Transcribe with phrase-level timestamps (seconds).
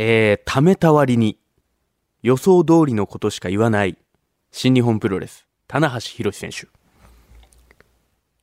[0.00, 1.40] えー、貯めた割に
[2.22, 3.98] 予想通りのことしか言わない
[4.52, 6.68] 新日本プロレス、棚橋宏選手。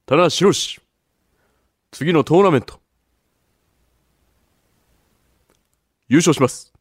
[0.05, 0.81] 棚橋宏
[1.91, 2.81] 次のトーナメント、
[6.10, 6.73] 優勝します。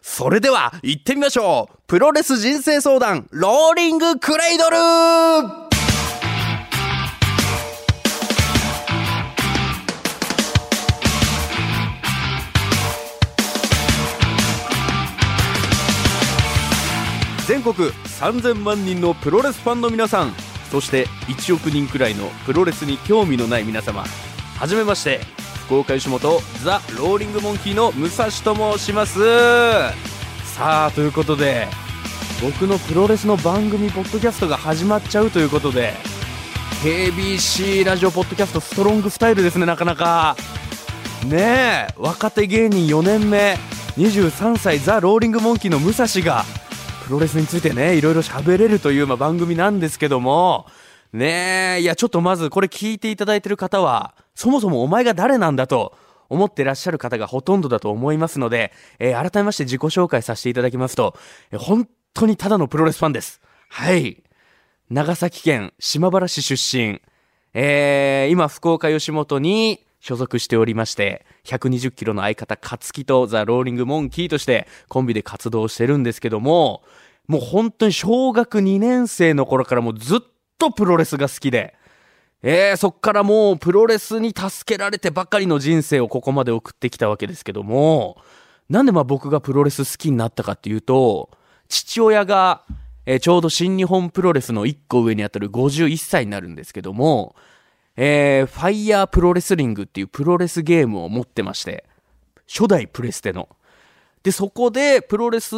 [0.00, 5.63] それでは、行ってみましょうプロレス人生相談、ローリングクレイドル
[17.46, 20.32] 全国3000万人のプロレスファンの皆さん
[20.70, 24.04] そして1億人くらいのプロレスに興味のない皆様
[24.58, 25.20] はじめまして
[25.66, 29.18] 福岡吉本ザ・ローリングモンキーの武蔵と申します。
[30.44, 31.66] さあということで
[32.42, 35.94] 僕のプロレスの番組ポッドキャストが始まっちゃうということで
[36.82, 40.36] KBC ラジオポッドキャストストロングスタイルですねなかなか。
[41.26, 43.56] ねえ若手芸人4年目
[43.96, 46.44] 23歳ザ・ローリングモンキーの武蔵が
[47.06, 50.66] プロレスについてねいろいろ喋れるという、まあ、番組なんですけども
[51.12, 55.94] ねえいやちょっとまずこれ聞いていただいてる方はそもそもお前が誰なんだと
[56.28, 61.14] 思ってらっしゃる方がほとんどだと思いますので、えー改めまして自己紹介させていただきますと、
[61.52, 63.40] えー本当にただのプロレスファンです。
[63.68, 64.22] はい。
[64.88, 67.00] 長崎県島原市出身、
[67.54, 76.82] えー今福岡吉本に所属しておりまして、120キロの相方、勝木とザ・ローリング・モンキーとしてコンビで活動してるんですけども、
[77.26, 80.20] もう本当に小学2年生の頃からもうずっ
[80.58, 81.74] とプロレスが好きで、
[82.42, 88.18] えー、そっからもうプロレスに助けられてばかりの人生をここまで送ってきたわけですけども、
[88.68, 91.30] なんでまあ僕がプロレス好きになったかっていうと、
[91.70, 92.66] 父親が、
[93.06, 97.34] えーちょうど新日本プロレスの1個上にあたる51歳になるんですけども、
[97.96, 101.84] えーファイヤープロレスリングっていうプロレスゲームを持ってまして、
[102.46, 103.48] 初代プレステの。
[104.22, 105.54] で、そこでプロレス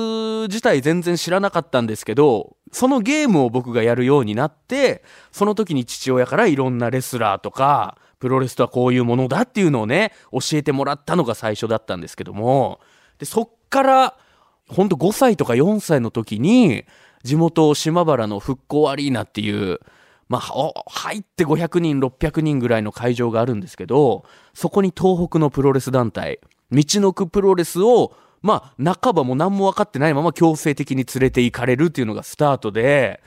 [0.48, 12.80] 自体全然知らなかったんですけど、そのゲームを僕がやるようになって、その時に父親からいろんなレスラーとか、プロレスとはこういうものだっていうのをね、教えてもらったのが最初だったんですけども、
[13.18, 14.16] で、そっから、
[14.68, 16.84] ほんと5歳とか4歳の時に、
[17.22, 19.80] 地元島原の復興アリーナっていう、
[20.28, 26.40] まあ、入って500人、600人ぐらいの会場があるんですけど、そこに東北のプロレス団体、
[26.72, 33.22] 道のくプロレスを、まあ、半ばも何も分かってないまま強制的に連れて行かれるっていうのがスタートで、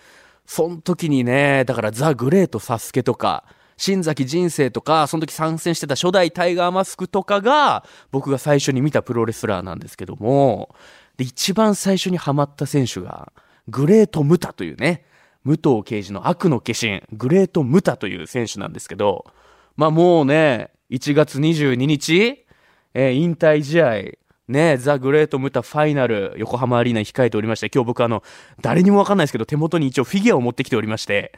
[0.45, 3.45] その時にね、だからザ・グレート・サスケとか、
[3.77, 10.75] 新崎人生とか、その時参戦してた初代タイガーマスクとかが、僕が最初に見たプロレスラーなんですけども、
[11.15, 13.31] で、一番最初にハマった選手が、
[13.69, 15.05] グレート・ムタというね、
[15.49, 19.25] 武藤刑事の悪の化身、グレート・ムタという選手なんですけど、
[19.75, 22.45] まあもうね、1月22日、
[22.93, 24.17] えー引退試合、
[24.47, 28.21] ね、ザ・グレート・ムタファイナル、横浜アリーナに控えておりまして、今日僕あの、
[28.61, 31.33] 誰にもわかんないですけど、手元に一応フィギュアを持ってきておりまして、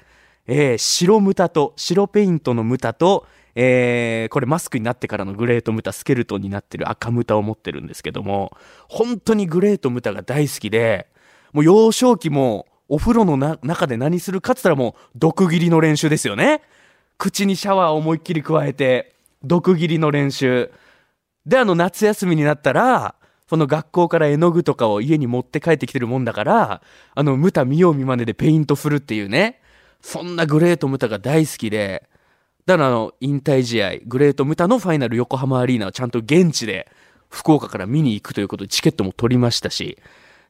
[0.46, 8.52] えー白ムタと、白ペイントのムタと、えーこれマスクになってからのグレートムタ、スケルトンになってる赤ムタを持ってるんですけども、
[8.90, 11.08] 本当にグレートムタが大好きで、
[11.54, 16.62] もう幼少期もお風呂の中で何するかって言ったらもう毒斬りの練習ですよね。
[17.18, 20.70] 口にシャワーを思いっきり加えて、毒斬りの練習。
[21.46, 23.16] で、あの夏休みになったら、
[23.48, 26.82] その学校から絵の具とかを家に持って帰ってきてるもんだから、
[27.16, 29.62] あの、ムタ見よう見まねでペイントするっていうね。
[30.02, 32.10] そんなグレートムタが大好きで、
[32.66, 36.92] だからあの、引退試合、グレートムタのファイナル横浜アリーナをちゃんと現地で
[37.30, 39.98] 福岡から見に行くということでチケットも取りましたし、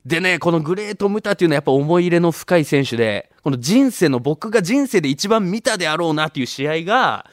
[0.06, 7.28] でね、このグレートムタっていうのはやっぱ思い入れの深い選手で、この人生の僕が人生で一番見たであろうなっていう試合が、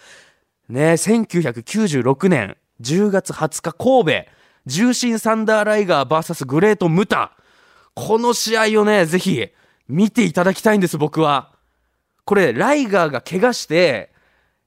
[0.68, 4.30] ね、1996年10月20日神戸、
[4.66, 7.32] 重心サンダーライガー VS グレートムタ。
[7.94, 9.48] この試合をね、ぜひ
[9.88, 11.52] 見ていただきたいんです、僕は。
[12.26, 14.12] これ、ライガーが怪我して、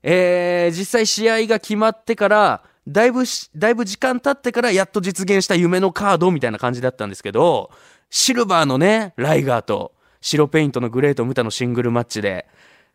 [0.01, 7.71] えー、実際試合が決まってから、だいぶし、だいぶ時間経ってからやっと実現した夢のカードみたいな感じだったんですけど、
[8.09, 12.47] シルバーのね、ライガーと白ペイントのグレートムタのシングルマッチで、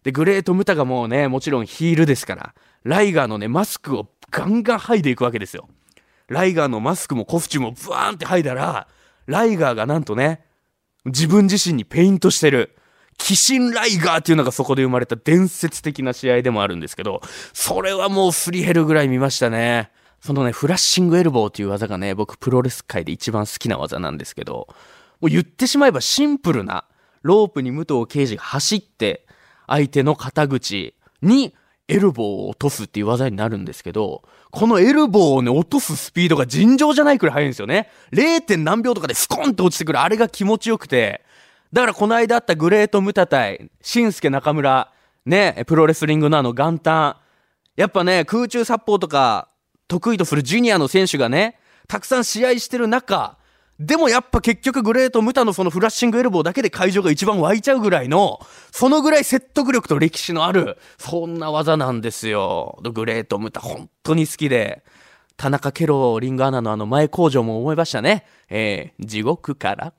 [0.03, 2.55] で、グレートムタがもうね、もちろんヒールですから、
[2.85, 5.69] ライガーのね、マスクをガンガン剥いでいくわけですよ。
[6.29, 8.89] ライガーのマスクもコスチュームをブワーンって剥いだら、
[9.27, 10.45] ライガーがなんとね、
[11.05, 12.76] 自分自身にペイントしてる。
[13.19, 17.23] 鬼神ライガーっていうのがそこで生まれた伝説的な試合でもあるんですけど、
[17.53, 19.91] それはもうすり減るぐらい見ましたね。
[20.21, 24.69] そのね、フラッシングエルボーっていう技がね、僕プロレス界で一番好きな技なんですけど、
[25.21, 26.85] もう言ってしまえばシンプルな、
[27.23, 29.27] ロープに武藤刑事が走って、
[29.67, 31.55] 相手の肩口に
[31.89, 37.91] エルボーを落とすっていう技になるんですけど、このエルボーをね、落とすスピードが尋常じゃないくらい速いんですよね。
[38.13, 38.57] 0.
[38.59, 41.26] 何秒とかでスコンと落ちてくる、あれが気持ちよくて、
[41.73, 44.93] だからこの間あったグレートムタ対、シンスケ中村、
[45.25, 47.17] ね、プロレスリングのあの元旦、
[47.77, 49.49] やっぱね、空中殺法とか
[49.89, 51.59] 得意とするジュニアの選手がね、
[51.89, 53.37] たくさん試合してる中、
[53.79, 58.41] でもやっぱ結局グレート・ムタのそのフラッシングエルボーだけで会場が一番湧いちゃうぐらいの、
[58.73, 62.79] そのぐらい説得力と歴史のある、そんな技なんですよ。
[62.83, 64.83] グレート・ムタ本当に好きで。
[65.37, 68.25] 田中ケロリングアナのあの前工場も思いましたね。
[68.49, 69.93] えー、地獄から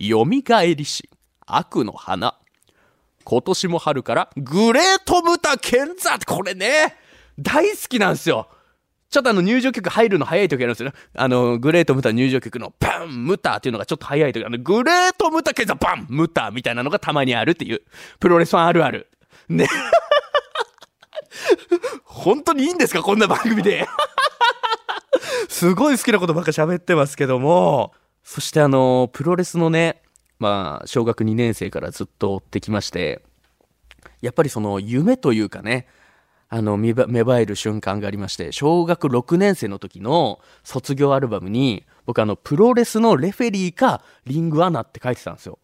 [0.00, 1.08] 蘇りし
[1.46, 2.38] 悪の花。
[3.24, 6.96] 今年も春からグレート・ムタ健座ってこれね、
[7.38, 8.48] 大好きなんですよ。
[9.10, 10.94] ちょっとあの入場曲入るの早い時あるんですよね。
[11.14, 17.82] あの、グレート・ムタ入場曲のパン・ムタっていうのがちょっと早い時、あの、グレート・ムタケンザ・パン・ムタみたいなのがたまにあるっていう、
[18.18, 19.08] プロレスファンあるある。
[19.48, 19.68] ね。
[22.04, 23.02] 本当にいいんですか？
[23.02, 23.86] こんな番組で。
[25.48, 27.92] すごい好きなことばっか喋ってますけども。
[28.22, 30.02] そしてあの、プロレスのね、
[30.38, 33.22] まあ、小学2年生からずっと追ってきまして、
[34.20, 35.86] やっぱりその夢というかね、
[36.54, 45.58] あの芽生える瞬間がありまして小学6年生の時の卒業アルバムに僕あのプロレスのレフェリーかリングアナって書いてたんですよ。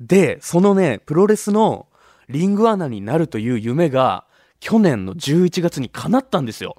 [0.00, 1.88] でそのねプロレスの
[2.30, 4.24] リングアナになるという夢が
[4.60, 6.76] 去年の11月に叶ったんですよ。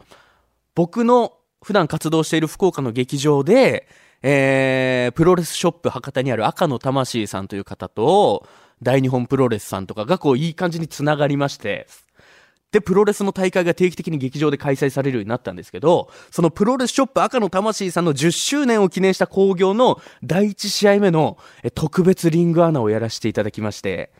[0.73, 1.33] 僕の
[1.63, 3.88] 普段活動している福岡の劇場で、
[4.27, 8.48] えー、プロレスショップ博多にある赤の魂さんという方と
[8.81, 11.86] 大日本プロレスさんとかがこういい感じにつながりまして
[12.72, 21.38] で、プロレスの大会が定期的に劇場で開催されるようになったんですけど、そのプロレスショップ赤の魂さんの10周年を記念した興行の第1試合目の
[21.74, 24.12] 特別リングアナをやらせていただきまして、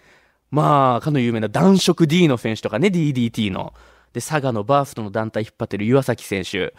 [0.52, 3.74] まあ、かの有名な男色 D の選手とかね、DDT の。
[4.14, 6.74] で、佐賀のバーストの団体引っ張ってる岩崎選手。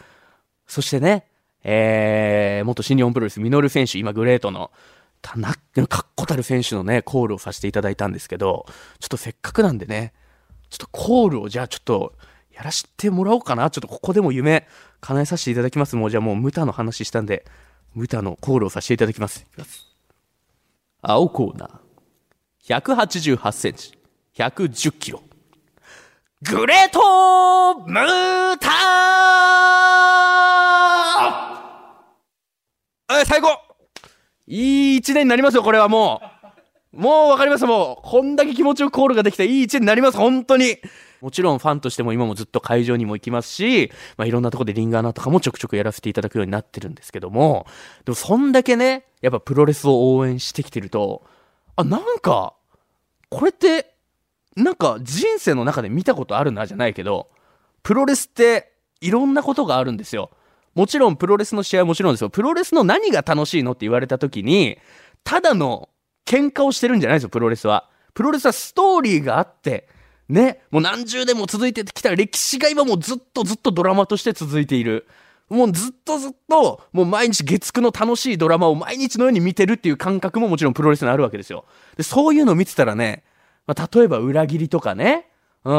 [0.65, 1.27] そしてね、
[1.63, 4.71] えー、元新日本プロレス、ミノル選手、今グレートの、
[5.21, 5.55] たな、
[5.87, 8.65] かっこたる選手のね、コールをさせていただいたんですけど、
[8.99, 10.13] ちょっとせっかくなんでね、
[10.69, 12.13] ちょっとコールをじゃあちょっと
[12.53, 13.69] やらしてもらおうかな。
[13.69, 14.67] ちょっとここでも夢
[15.01, 15.95] 叶えさせていただきます。
[15.95, 17.45] もうじゃあもうムタの話したんで、
[17.93, 19.45] ムタのコールをさせていただきます。
[21.01, 23.97] 青コーナー、188センチ、
[24.35, 25.21] 110キロ。
[26.43, 27.95] グレートム
[28.59, 33.61] ターえ、最高
[34.47, 36.21] いい一年になりますよ、これはも
[36.93, 36.99] う。
[36.99, 40.77] もうわかりますもう、こんだけ気持ちよくコールができていい一年になります、本当に。
[41.21, 47.65] もちろんファンとしても今もずっと会場にも行きますし、まあ、いろんなとこでリンガーナとかもちょくちょくやらせていただくようになってるんですけども、
[48.05, 51.23] でもそんだけね、やっぱプロレスを応援してきてると、
[51.75, 52.53] あ、なんか、
[53.29, 53.93] これって、
[54.55, 57.29] なんか人生の中で見たことあるなじゃないけど、
[57.83, 60.31] プロレスっていろんなことがあるんですよ。
[60.77, 62.29] もちろんプロレスの試合はもちろんですよ。
[62.29, 64.77] プロレスの何が楽しいのって言われた時に、
[65.23, 65.89] ただの
[66.23, 67.89] 喧嘩をしてるんじゃないですよ、プロレスは。
[68.13, 69.89] プロレスはストーリーがあって、
[70.29, 75.07] ね、もう何十年も続いてきた歴史が今もうずっとずっとドラマとして続いている。
[75.49, 81.65] もうずっとずっと、もう毎日月9の楽しいドラマを毎日のように見てるっていう感覚ももちろんプロレスにあるわけですよ。
[81.95, 83.23] で、そういうのを見てたらね、
[83.65, 85.27] まあ、例えば裏切りとかね、
[85.67, 85.73] うん。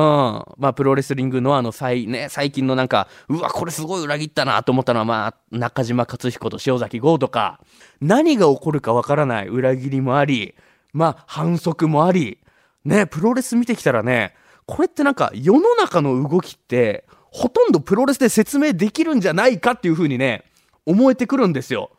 [0.58, 7.58] まあ、プロレスリングのあの、最、ね、最近のなんか、うわ、これすごい裏切ったなと思ったのは、まあ、中島克彦と塩崎豪とか、
[8.02, 10.54] 何が起こるかわからない裏切りもあり、
[10.92, 12.36] まあ、反則もあり、
[12.84, 14.34] ね、プロレス見てきたらね、
[14.66, 20.44] これってなんか、世の中の動きって、ほとんどプロレスで説明できるんじゃないかっていう風にね、
[20.84, 21.92] 思えてくるんですよ。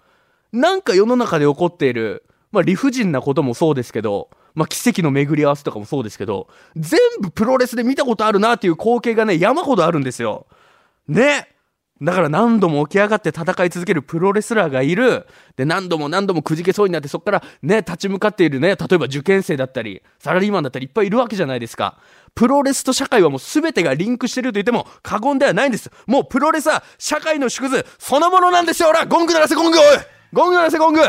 [0.52, 10.48] なんか世の中で起こっている、まあ、理不尽なこともそうですけど、まあ、奇跡の巡り合わせとかもそうですけど、全部プロレスで見たことあるなっていう光景がね、山ほどあるんですよ。
[11.08, 11.50] ね。
[12.02, 15.28] だから何度も起き上がって戦い続けるプロレスラーがいる。
[15.58, 21.98] で、何度も何度もくじけそうになって、そこからね、立ち向かっているね、例えば受験生だったり、サラリーマンだったりいっぱいいるわけじゃないですか。
[22.36, 25.92] プロレスと社会はもう全てがリンクしてると言っても過言ではないんです。
[26.08, 29.86] もうプロレスは社会の縮図そのものなんですよほらゴング鳴らせゴングおい
[30.32, 31.02] ゴング鳴らせゴング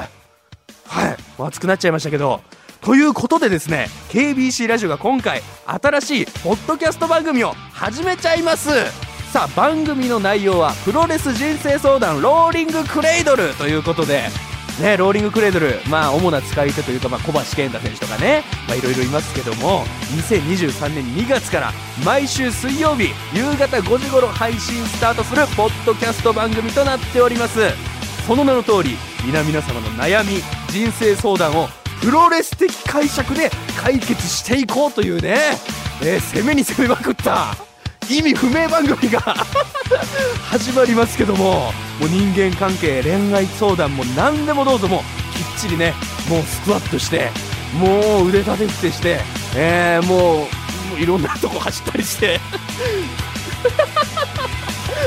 [0.90, 1.16] はい。
[1.38, 2.40] 熱くなっちゃいましたけど。
[2.80, 8.70] ということでですね KBC ラジオが今回新しいポッドキャスト番組を始めちゃいます。
[9.32, 14.25] さあ番組の内容はプロレス人生相談ローリングクレイドルということで。
[14.80, 19.85] ね、ローリングクレードル、まあ、主な使い手というか、まあ、小橋健太選手とかね、まあ、いろいろいますけども、
[20.16, 27.61] 2023年2月から毎週水曜日、夕方5時頃配信スタートするポッドキャスト番組となっております。
[28.26, 31.68] その名の通り、皆々様の悩み、人生相談を
[32.00, 33.50] プロレス的解釈で
[33.82, 35.36] 解決していこうというね、
[36.02, 37.54] えー、攻めに攻めまくった。
[38.08, 39.20] 意味不明番組が
[40.50, 41.72] 始まりますけども。
[42.00, 45.92] もう人間関係恋愛相談も何でもどうぞもうきっちりね
[46.30, 47.30] もうスクワットして
[47.74, 49.20] もう腕立て伏せして
[49.54, 50.46] えー、もうも
[50.96, 52.40] ういろんなとこ走ったりして。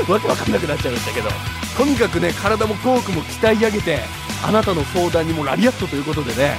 [0.08, 1.30] わけわかんなくなっちゃいましたけど。
[1.76, 3.98] とにかくね体もトークも鍛え上げて
[4.46, 6.56] あなたの相談にもラリアットということでね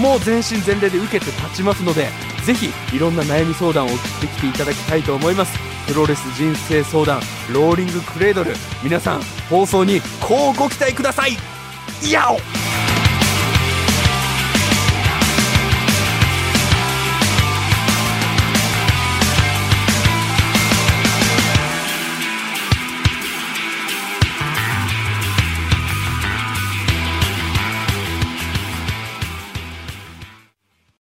[0.00, 2.08] もう全身全霊で受けて立ちますので
[2.44, 5.58] ぜひいろんな悩み相談を送ってきていただきたいと思います。
[5.86, 7.20] プロレス人生相談
[7.52, 8.52] ローリングクレードル
[8.82, 11.36] 皆さん放送にこうご期待ください。
[12.10, 12.65] やお！